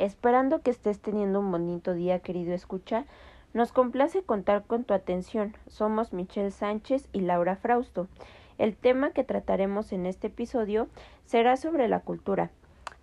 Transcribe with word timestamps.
Esperando 0.00 0.62
que 0.62 0.70
estés 0.70 0.98
teniendo 0.98 1.40
un 1.40 1.52
bonito 1.52 1.92
día, 1.92 2.20
querido 2.20 2.54
escucha, 2.54 3.04
nos 3.52 3.70
complace 3.70 4.22
contar 4.22 4.64
con 4.64 4.84
tu 4.84 4.94
atención. 4.94 5.54
Somos 5.66 6.14
Michelle 6.14 6.52
Sánchez 6.52 7.06
y 7.12 7.20
Laura 7.20 7.56
Frausto. 7.56 8.08
El 8.56 8.76
tema 8.76 9.10
que 9.10 9.24
trataremos 9.24 9.92
en 9.92 10.06
este 10.06 10.28
episodio 10.28 10.88
será 11.26 11.58
sobre 11.58 11.86
la 11.86 12.00
cultura. 12.00 12.50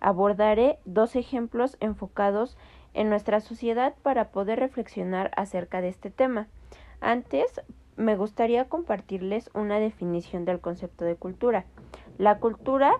Abordaré 0.00 0.80
dos 0.86 1.14
ejemplos 1.14 1.76
enfocados 1.78 2.56
en 2.94 3.10
nuestra 3.10 3.38
sociedad 3.38 3.94
para 4.02 4.30
poder 4.32 4.58
reflexionar 4.58 5.30
acerca 5.36 5.80
de 5.80 5.90
este 5.90 6.10
tema. 6.10 6.48
Antes, 7.00 7.60
me 7.96 8.16
gustaría 8.16 8.64
compartirles 8.64 9.50
una 9.54 9.78
definición 9.78 10.44
del 10.44 10.58
concepto 10.58 11.04
de 11.04 11.14
cultura. 11.14 11.64
La 12.18 12.40
cultura 12.40 12.96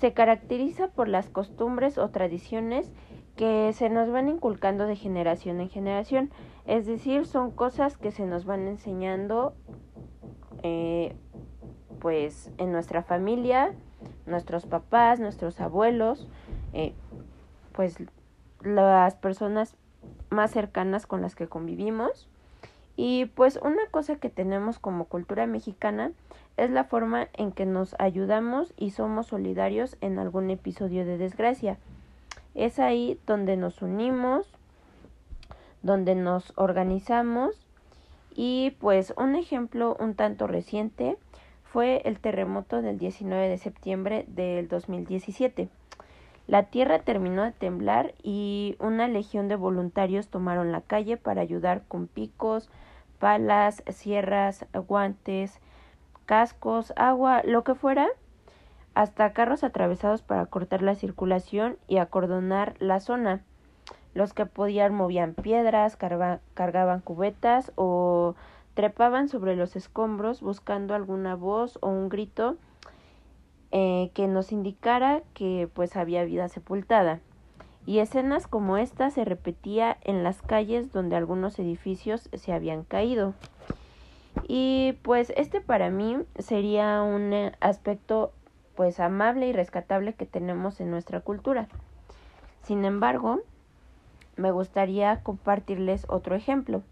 se 0.00 0.12
caracteriza 0.12 0.88
por 0.88 1.06
las 1.06 1.28
costumbres 1.28 1.96
o 1.96 2.08
tradiciones 2.08 2.90
que 3.36 3.72
se 3.74 3.90
nos 3.90 4.10
van 4.10 4.28
inculcando 4.28 4.86
de 4.86 4.96
generación 4.96 5.60
en 5.60 5.68
generación, 5.68 6.30
es 6.66 6.86
decir, 6.86 7.26
son 7.26 7.50
cosas 7.50 7.96
que 7.96 8.10
se 8.10 8.26
nos 8.26 8.44
van 8.44 8.66
enseñando 8.66 9.54
eh, 10.62 11.14
pues 12.00 12.50
en 12.58 12.72
nuestra 12.72 13.02
familia, 13.02 13.74
nuestros 14.26 14.66
papás, 14.66 15.20
nuestros 15.20 15.60
abuelos, 15.60 16.28
eh, 16.72 16.94
pues 17.72 17.98
las 18.62 19.14
personas 19.14 19.76
más 20.30 20.50
cercanas 20.50 21.06
con 21.06 21.22
las 21.22 21.34
que 21.34 21.46
convivimos. 21.46 22.28
Y 22.96 23.26
pues 23.26 23.60
una 23.62 23.86
cosa 23.90 24.16
que 24.16 24.30
tenemos 24.30 24.78
como 24.78 25.04
cultura 25.04 25.46
mexicana 25.46 26.12
es 26.56 26.70
la 26.70 26.84
forma 26.84 27.28
en 27.34 27.52
que 27.52 27.66
nos 27.66 27.94
ayudamos 27.98 28.72
y 28.78 28.90
somos 28.90 29.26
solidarios 29.26 29.98
en 30.00 30.18
algún 30.18 30.50
episodio 30.50 31.04
de 31.04 31.18
desgracia. 31.18 31.78
Es 32.56 32.78
ahí 32.78 33.20
donde 33.26 33.58
nos 33.58 33.82
unimos, 33.82 34.50
donde 35.82 36.14
nos 36.14 36.54
organizamos 36.56 37.54
y 38.34 38.72
pues 38.80 39.12
un 39.18 39.36
ejemplo 39.36 39.94
un 40.00 40.14
tanto 40.14 40.46
reciente 40.46 41.18
fue 41.64 42.00
el 42.06 42.18
terremoto 42.18 42.80
del 42.80 42.98
19 42.98 43.48
de 43.48 43.58
septiembre 43.58 44.24
del 44.28 44.68
2017. 44.68 45.68
La 46.46 46.64
tierra 46.64 47.00
terminó 47.00 47.44
de 47.44 47.52
temblar 47.52 48.14
y 48.22 48.76
una 48.78 49.06
legión 49.06 49.48
de 49.48 49.56
voluntarios 49.56 50.28
tomaron 50.28 50.72
la 50.72 50.80
calle 50.80 51.18
para 51.18 51.42
ayudar 51.42 51.82
con 51.86 52.06
picos, 52.06 52.70
palas, 53.18 53.82
sierras, 53.88 54.64
guantes, 54.72 55.60
cascos, 56.24 56.94
agua, 56.96 57.42
lo 57.44 57.64
que 57.64 57.74
fuera, 57.74 58.08
hasta 58.96 59.34
carros 59.34 59.62
atravesados 59.62 60.22
para 60.22 60.46
cortar 60.46 60.80
la 60.80 60.94
circulación 60.94 61.76
y 61.86 61.98
acordonar 61.98 62.76
la 62.78 62.98
zona. 62.98 63.42
Los 64.14 64.32
que 64.32 64.46
podían 64.46 64.94
movían 64.94 65.34
piedras, 65.34 65.98
cargaban 65.98 67.00
cubetas 67.04 67.72
o 67.74 68.36
trepaban 68.72 69.28
sobre 69.28 69.54
los 69.54 69.76
escombros 69.76 70.40
buscando 70.40 70.94
alguna 70.94 71.34
voz 71.34 71.78
o 71.82 71.88
un 71.88 72.08
grito 72.08 72.56
eh, 73.70 74.10
que 74.14 74.28
nos 74.28 74.50
indicara 74.50 75.20
que 75.34 75.68
pues 75.74 75.94
había 75.94 76.24
vida 76.24 76.48
sepultada. 76.48 77.20
Y 77.84 77.98
escenas 77.98 78.46
como 78.46 78.78
esta 78.78 79.10
se 79.10 79.26
repetía 79.26 79.98
en 80.04 80.24
las 80.24 80.40
calles 80.40 80.90
donde 80.90 81.16
algunos 81.16 81.58
edificios 81.58 82.30
se 82.32 82.52
habían 82.54 82.82
caído. 82.82 83.34
Y 84.48 84.94
pues 85.02 85.34
este 85.36 85.60
para 85.60 85.90
mí 85.90 86.16
sería 86.38 87.02
un 87.02 87.34
eh, 87.34 87.52
aspecto 87.60 88.32
pues 88.76 89.00
amable 89.00 89.48
y 89.48 89.52
rescatable 89.52 90.14
que 90.14 90.26
tenemos 90.26 90.80
en 90.80 90.90
nuestra 90.90 91.20
cultura. 91.20 91.66
Sin 92.62 92.84
embargo, 92.84 93.40
me 94.36 94.50
gustaría 94.50 95.22
compartirles 95.22 96.04
otro 96.08 96.36
ejemplo. 96.36 96.82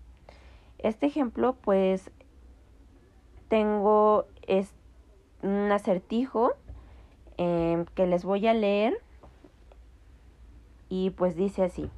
Este 0.78 1.06
ejemplo, 1.06 1.56
pues, 1.62 2.10
tengo 3.48 4.26
un 5.42 5.70
acertijo 5.70 6.52
em, 7.36 7.84
que 7.94 8.06
les 8.06 8.24
voy 8.24 8.46
a 8.46 8.54
leer 8.54 8.94
y 10.88 11.10
pues 11.10 11.36
dice 11.36 11.64
así. 11.64 11.90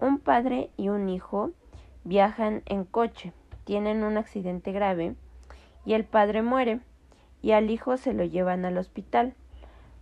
Un 0.00 0.18
padre 0.18 0.70
y 0.76 0.88
un 0.88 1.08
hijo 1.08 1.50
viajan 2.04 2.62
en 2.66 2.84
coche, 2.84 3.32
tienen 3.64 4.02
un 4.02 4.16
accidente 4.16 4.72
grave 4.72 5.14
y 5.84 5.94
el 5.94 6.04
padre 6.04 6.42
muere 6.42 6.80
y 7.42 7.52
al 7.52 7.70
hijo 7.70 7.96
se 7.96 8.14
lo 8.14 8.24
llevan 8.24 8.64
al 8.64 8.78
hospital 8.78 9.34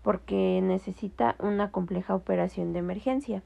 porque 0.02 0.60
necesita 0.62 1.36
una 1.38 1.70
compleja 1.70 2.14
operación 2.14 2.72
de 2.72 2.78
emergencia. 2.78 3.42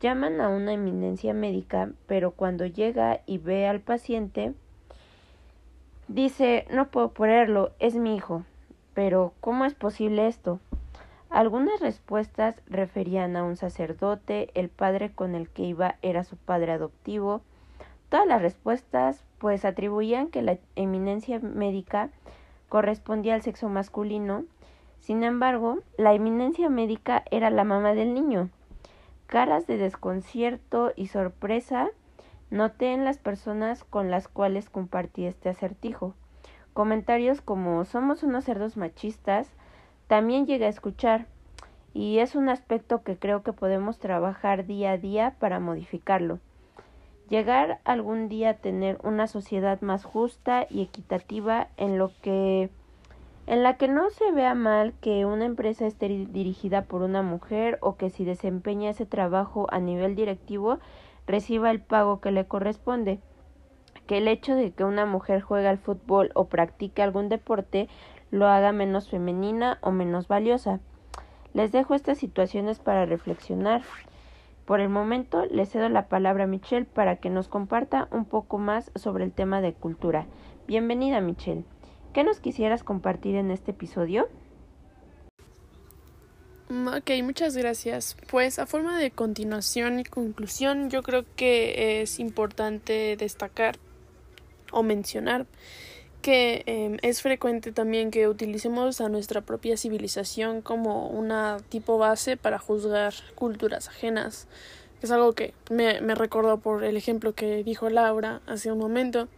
Llaman 0.00 0.40
a 0.40 0.48
una 0.48 0.72
eminencia 0.72 1.34
médica, 1.34 1.90
pero 2.06 2.30
cuando 2.30 2.66
llega 2.66 3.20
y 3.26 3.38
ve 3.38 3.66
al 3.66 3.80
paciente, 3.80 4.54
dice 6.06 6.66
no 6.70 6.88
puedo 6.88 7.10
ponerlo, 7.10 7.72
es 7.78 7.96
mi 7.96 8.16
hijo. 8.16 8.44
Pero 8.94 9.32
¿cómo 9.40 9.64
es 9.64 9.74
posible 9.74 10.26
esto? 10.26 10.60
Algunas 11.30 11.80
respuestas 11.80 12.56
referían 12.66 13.36
a 13.36 13.44
un 13.44 13.56
sacerdote, 13.56 14.50
el 14.54 14.70
padre 14.70 15.12
con 15.12 15.34
el 15.34 15.48
que 15.48 15.62
iba 15.62 15.96
era 16.02 16.24
su 16.24 16.36
padre 16.36 16.72
adoptivo. 16.72 17.42
Todas 18.08 18.26
las 18.26 18.40
respuestas 18.40 19.22
pues 19.38 19.64
atribuían 19.64 20.28
que 20.28 20.42
la 20.42 20.58
eminencia 20.74 21.38
médica 21.38 22.10
correspondía 22.68 23.34
al 23.34 23.42
sexo 23.42 23.68
masculino. 23.68 24.44
Sin 25.00 25.22
embargo, 25.22 25.78
la 25.96 26.14
eminencia 26.14 26.68
médica 26.68 27.24
era 27.30 27.50
la 27.50 27.64
mamá 27.64 27.94
del 27.94 28.14
niño. 28.14 28.50
Caras 29.26 29.66
de 29.66 29.76
desconcierto 29.76 30.92
y 30.96 31.08
sorpresa 31.08 31.88
noté 32.50 32.92
en 32.92 33.04
las 33.04 33.18
personas 33.18 33.84
con 33.84 34.10
las 34.10 34.28
cuales 34.28 34.70
compartí 34.70 35.26
este 35.26 35.48
acertijo. 35.48 36.14
Comentarios 36.72 37.40
como 37.40 37.84
somos 37.84 38.22
unos 38.22 38.44
cerdos 38.44 38.76
machistas 38.76 39.48
también 40.06 40.46
llegué 40.46 40.66
a 40.66 40.70
escuchar 40.70 41.26
y 41.92 42.20
es 42.20 42.34
un 42.34 42.48
aspecto 42.48 43.02
que 43.02 43.18
creo 43.18 43.42
que 43.42 43.52
podemos 43.52 43.98
trabajar 43.98 44.66
día 44.66 44.92
a 44.92 44.98
día 44.98 45.36
para 45.38 45.60
modificarlo. 45.60 46.38
Llegar 47.28 47.80
algún 47.84 48.28
día 48.28 48.50
a 48.50 48.54
tener 48.54 48.98
una 49.02 49.26
sociedad 49.26 49.80
más 49.82 50.04
justa 50.04 50.66
y 50.70 50.82
equitativa 50.82 51.68
en 51.76 51.98
lo 51.98 52.10
que 52.22 52.70
en 53.46 53.62
la 53.62 53.78
que 53.78 53.88
no 53.88 54.10
se 54.10 54.30
vea 54.32 54.54
mal 54.54 54.92
que 55.00 55.24
una 55.24 55.46
empresa 55.46 55.86
esté 55.86 56.08
dirigida 56.08 56.82
por 56.82 57.00
una 57.00 57.22
mujer 57.22 57.78
o 57.80 57.96
que 57.96 58.10
si 58.10 58.24
desempeña 58.24 58.90
ese 58.90 59.06
trabajo 59.06 59.66
a 59.70 59.78
nivel 59.78 60.14
directivo 60.14 60.78
reciba 61.26 61.70
el 61.70 61.80
pago 61.80 62.20
que 62.20 62.30
le 62.30 62.46
corresponde, 62.46 63.20
que 64.06 64.18
el 64.18 64.28
hecho 64.28 64.54
de 64.54 64.72
que 64.72 64.84
una 64.84 65.06
mujer 65.06 65.40
juegue 65.40 65.68
al 65.68 65.78
fútbol 65.78 66.30
o 66.34 66.44
practique 66.44 67.02
algún 67.02 67.30
deporte 67.30 67.88
lo 68.30 68.48
haga 68.48 68.72
menos 68.72 69.08
femenina 69.08 69.78
o 69.80 69.92
menos 69.92 70.28
valiosa. 70.28 70.80
Les 71.54 71.72
dejo 71.72 71.94
estas 71.94 72.18
situaciones 72.18 72.78
para 72.78 73.06
reflexionar. 73.06 73.82
Por 74.68 74.80
el 74.80 74.90
momento 74.90 75.46
le 75.46 75.64
cedo 75.64 75.88
la 75.88 76.08
palabra 76.08 76.44
a 76.44 76.46
Michelle 76.46 76.84
para 76.84 77.16
que 77.16 77.30
nos 77.30 77.48
comparta 77.48 78.06
un 78.10 78.26
poco 78.26 78.58
más 78.58 78.90
sobre 78.96 79.24
el 79.24 79.32
tema 79.32 79.62
de 79.62 79.72
cultura. 79.72 80.26
Bienvenida 80.66 81.22
Michelle. 81.22 81.64
¿Qué 82.12 82.22
nos 82.22 82.38
quisieras 82.38 82.84
compartir 82.84 83.36
en 83.36 83.50
este 83.50 83.70
episodio? 83.70 84.28
Ok, 86.68 87.12
muchas 87.22 87.56
gracias. 87.56 88.14
Pues 88.30 88.58
a 88.58 88.66
forma 88.66 88.98
de 88.98 89.10
continuación 89.10 90.00
y 90.00 90.04
conclusión, 90.04 90.90
yo 90.90 91.02
creo 91.02 91.24
que 91.34 92.02
es 92.02 92.20
importante 92.20 93.16
destacar 93.16 93.78
o 94.70 94.82
mencionar 94.82 95.46
que 96.22 96.62
em, 96.66 96.98
es 97.02 97.22
frecuente 97.22 97.72
también 97.72 98.10
que 98.10 98.28
utilicemos 98.28 99.00
a 99.00 99.08
nuestra 99.08 99.40
propia 99.40 99.76
civilización 99.76 100.62
como 100.62 101.08
una 101.08 101.58
tipo 101.68 101.98
base 101.98 102.36
para 102.36 102.58
juzgar 102.58 103.14
culturas 103.34 103.88
ajenas. 103.88 104.48
Es 105.02 105.10
algo 105.10 105.32
que 105.32 105.54
me, 105.70 106.00
me 106.00 106.14
recordó 106.14 106.58
por 106.58 106.82
el 106.82 106.96
ejemplo 106.96 107.34
que 107.34 107.62
dijo 107.62 107.88
Laura 107.88 108.40
hace 108.46 108.72
un 108.72 108.78
momento 108.78 109.28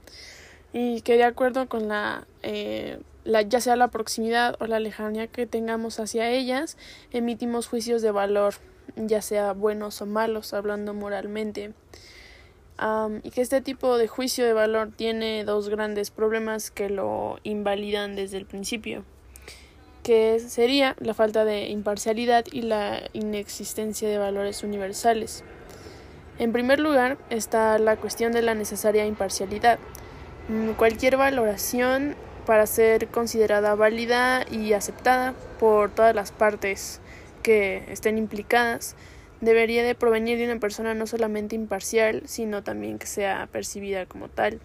y 0.72 1.02
que 1.02 1.16
de 1.16 1.24
acuerdo 1.24 1.68
con 1.68 1.88
la, 1.88 2.26
eh, 2.42 2.98
la 3.24 3.42
ya 3.42 3.60
sea 3.60 3.76
la 3.76 3.88
proximidad 3.88 4.56
o 4.60 4.66
la 4.66 4.80
lejanía 4.80 5.26
que 5.26 5.46
tengamos 5.46 6.00
hacia 6.00 6.30
ellas, 6.30 6.76
emitimos 7.12 7.66
juicios 7.66 8.02
de 8.02 8.10
valor, 8.10 8.54
ya 8.96 9.20
sea 9.22 9.52
buenos 9.52 10.00
o 10.00 10.06
malos, 10.06 10.54
hablando 10.54 10.94
moralmente. 10.94 11.72
Y 13.22 13.30
que 13.30 13.42
este 13.42 13.60
tipo 13.60 13.98
de 13.98 14.08
juicio 14.08 14.44
de 14.44 14.52
valor 14.52 14.90
tiene 14.94 15.44
dos 15.44 15.68
grandes 15.68 16.10
problemas 16.10 16.70
que 16.70 16.88
lo 16.88 17.38
invalidan 17.42 18.16
desde 18.16 18.38
el 18.38 18.46
principio, 18.46 19.04
que 20.02 20.40
sería 20.40 20.96
la 20.98 21.14
falta 21.14 21.44
de 21.44 21.68
imparcialidad 21.68 22.44
y 22.50 22.62
la 22.62 23.02
inexistencia 23.12 24.08
de 24.08 24.18
valores 24.18 24.62
universales. 24.62 25.44
En 26.38 26.52
primer 26.52 26.80
lugar 26.80 27.18
está 27.28 27.78
la 27.78 27.96
cuestión 27.96 28.32
de 28.32 28.40
la 28.40 28.54
necesaria 28.54 29.04
imparcialidad, 29.04 29.78
Mm, 30.50 30.72
cualquier 30.72 31.16
valoración 31.16 32.16
para 32.44 32.66
ser 32.66 33.06
considerada 33.06 33.76
válida 33.76 34.44
y 34.50 34.72
aceptada 34.72 35.32
por 35.60 35.92
todas 35.92 36.12
las 36.12 36.32
partes 36.32 37.00
que 37.44 37.84
estén 37.88 38.18
implicadas 38.18 38.96
debería 39.40 39.82
de 39.82 39.94
provenir 39.94 40.38
de 40.38 40.44
una 40.44 40.60
persona 40.60 40.94
no 40.94 41.06
solamente 41.06 41.54
imparcial, 41.56 42.22
sino 42.26 42.62
también 42.62 42.98
que 42.98 43.06
sea 43.06 43.48
percibida 43.50 44.06
como 44.06 44.28
tal. 44.28 44.60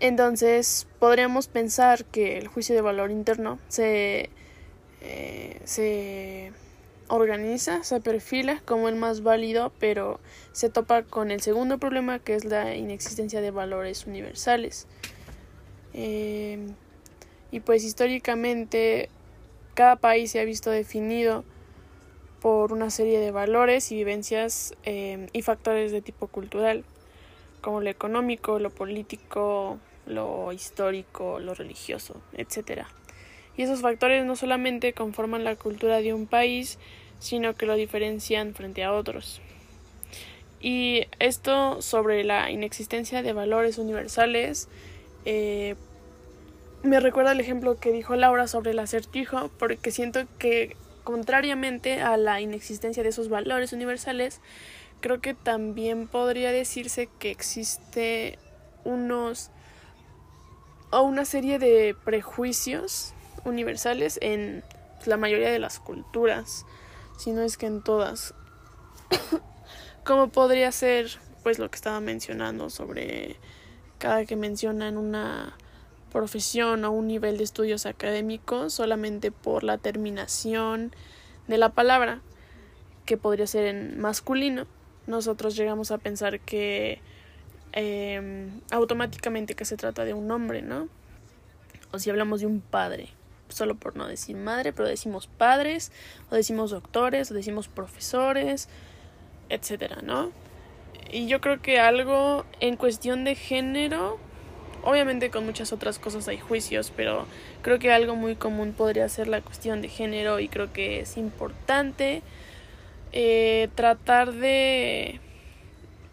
Entonces, 0.00 0.86
podríamos 0.98 1.48
pensar 1.48 2.04
que 2.06 2.38
el 2.38 2.48
juicio 2.48 2.74
de 2.74 2.80
valor 2.80 3.10
interno 3.10 3.58
se, 3.68 4.30
eh, 5.02 5.60
se 5.64 6.52
organiza, 7.08 7.84
se 7.84 8.00
perfila 8.00 8.62
como 8.64 8.88
el 8.88 8.96
más 8.96 9.22
válido, 9.22 9.72
pero 9.78 10.18
se 10.52 10.70
topa 10.70 11.02
con 11.02 11.30
el 11.30 11.42
segundo 11.42 11.76
problema 11.78 12.18
que 12.18 12.34
es 12.34 12.46
la 12.46 12.74
inexistencia 12.76 13.42
de 13.42 13.50
valores 13.50 14.06
universales. 14.06 14.86
Eh, 15.92 16.66
y 17.50 17.60
pues 17.60 17.84
históricamente 17.84 19.10
cada 19.74 19.96
país 19.96 20.30
se 20.30 20.40
ha 20.40 20.44
visto 20.44 20.70
definido 20.70 21.44
por 22.40 22.72
una 22.72 22.90
serie 22.90 23.18
de 23.20 23.30
valores 23.30 23.92
y 23.92 23.96
vivencias 23.96 24.74
eh, 24.84 25.28
y 25.32 25.42
factores 25.42 25.92
de 25.92 26.02
tipo 26.02 26.26
cultural, 26.28 26.84
como 27.60 27.80
lo 27.80 27.90
económico, 27.90 28.58
lo 28.58 28.70
político, 28.70 29.78
lo 30.06 30.52
histórico, 30.52 31.38
lo 31.38 31.54
religioso, 31.54 32.20
etc. 32.34 32.84
Y 33.56 33.62
esos 33.62 33.80
factores 33.80 34.24
no 34.24 34.36
solamente 34.36 34.92
conforman 34.92 35.44
la 35.44 35.56
cultura 35.56 36.00
de 36.00 36.14
un 36.14 36.26
país, 36.26 36.78
sino 37.18 37.54
que 37.54 37.66
lo 37.66 37.74
diferencian 37.74 38.54
frente 38.54 38.84
a 38.84 38.92
otros. 38.92 39.40
Y 40.60 41.06
esto 41.18 41.80
sobre 41.80 42.24
la 42.24 42.50
inexistencia 42.50 43.22
de 43.22 43.32
valores 43.32 43.78
universales 43.78 44.68
eh, 45.24 45.74
me 46.82 47.00
recuerda 47.00 47.32
el 47.32 47.40
ejemplo 47.40 47.78
que 47.78 47.92
dijo 47.92 48.16
Laura 48.16 48.46
sobre 48.46 48.70
el 48.70 48.78
acertijo, 48.78 49.50
porque 49.58 49.90
siento 49.90 50.20
que 50.38 50.76
contrariamente 51.04 52.02
a 52.02 52.16
la 52.16 52.40
inexistencia 52.40 53.02
de 53.02 53.08
esos 53.08 53.28
valores 53.28 53.72
universales, 53.72 54.40
creo 55.00 55.20
que 55.20 55.34
también 55.34 56.06
podría 56.08 56.52
decirse 56.52 57.08
que 57.18 57.30
existe 57.30 58.38
unos 58.84 59.50
o 60.90 61.02
una 61.02 61.24
serie 61.24 61.58
de 61.58 61.94
prejuicios 62.04 63.12
universales 63.44 64.18
en 64.22 64.62
la 65.06 65.16
mayoría 65.16 65.50
de 65.50 65.58
las 65.58 65.78
culturas, 65.78 66.66
si 67.18 67.32
no 67.32 67.42
es 67.42 67.56
que 67.56 67.66
en 67.66 67.82
todas. 67.82 68.34
Como 70.04 70.28
podría 70.28 70.72
ser 70.72 71.10
pues 71.42 71.58
lo 71.58 71.70
que 71.70 71.76
estaba 71.76 72.00
mencionando 72.00 72.70
sobre 72.70 73.36
cada 73.98 74.24
que 74.24 74.36
mencionan 74.36 74.96
una 74.96 75.56
profesión 76.10 76.84
o 76.84 76.90
un 76.90 77.06
nivel 77.06 77.38
de 77.38 77.44
estudios 77.44 77.86
académicos 77.86 78.74
solamente 78.74 79.30
por 79.30 79.64
la 79.64 79.78
terminación 79.78 80.94
de 81.48 81.58
la 81.58 81.70
palabra, 81.70 82.20
que 83.06 83.16
podría 83.16 83.46
ser 83.46 83.66
en 83.66 84.00
masculino. 84.00 84.66
Nosotros 85.06 85.56
llegamos 85.56 85.90
a 85.90 85.98
pensar 85.98 86.40
que 86.40 87.00
Em, 87.72 88.60
automáticamente 88.72 89.54
que 89.54 89.64
se 89.64 89.76
trata 89.76 90.04
de 90.04 90.12
un 90.12 90.30
hombre, 90.30 90.60
¿no? 90.60 90.88
O 91.92 91.98
si 92.00 92.10
hablamos 92.10 92.40
de 92.40 92.46
un 92.46 92.60
padre, 92.60 93.10
solo 93.48 93.76
por 93.76 93.96
no 93.96 94.08
decir 94.08 94.36
madre, 94.36 94.72
pero 94.72 94.88
decimos 94.88 95.28
padres, 95.28 95.92
o 96.30 96.34
decimos 96.34 96.72
doctores, 96.72 97.30
o 97.30 97.34
decimos 97.34 97.68
profesores, 97.68 98.68
etcétera, 99.50 99.98
¿no? 100.02 100.32
Y 101.12 101.28
yo 101.28 101.40
creo 101.40 101.62
que 101.62 101.78
algo 101.78 102.44
en 102.58 102.76
cuestión 102.76 103.24
de 103.24 103.36
género, 103.36 104.18
obviamente 104.82 105.30
con 105.30 105.44
muchas 105.44 105.72
otras 105.72 105.98
cosas 105.98 106.28
hay 106.28 106.38
juicios, 106.38 106.92
pero 106.94 107.26
creo 107.62 107.78
que 107.78 107.92
algo 107.92 108.16
muy 108.16 108.36
común 108.36 108.72
podría 108.72 109.08
ser 109.08 109.28
la 109.28 109.40
cuestión 109.40 109.82
de 109.82 109.88
género 109.88 110.40
y 110.40 110.48
creo 110.48 110.72
que 110.72 111.00
es 111.00 111.16
importante 111.16 112.22
eh, 113.12 113.68
tratar 113.74 114.32
de 114.32 115.20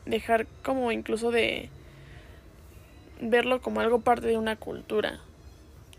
dejar 0.06 0.48
como 0.64 0.92
incluso 0.92 1.32
de 1.32 1.70
verlo 3.22 3.62
como 3.62 3.82
algo 3.82 4.00
parte 4.02 4.28
de 4.28 4.38
una 4.38 4.56
cultura, 4.56 5.20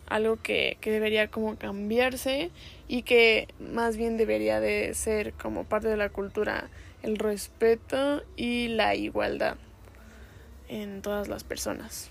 algo 0.06 0.36
que, 0.42 0.78
que 0.80 0.90
debería 0.90 1.28
como 1.28 1.56
cambiarse 1.56 2.50
y 2.86 3.02
que 3.02 3.48
más 3.58 3.96
bien 3.96 4.16
debería 4.16 4.60
de 4.60 4.94
ser 4.94 5.32
como 5.34 5.64
parte 5.64 5.88
de 5.88 5.96
la 5.96 6.08
cultura 6.08 6.68
el 7.02 7.18
respeto 7.18 8.22
y 8.36 8.68
la 8.68 8.94
igualdad 8.94 9.56
en 10.68 11.02
todas 11.02 11.28
las 11.28 11.44
personas. 11.44 12.10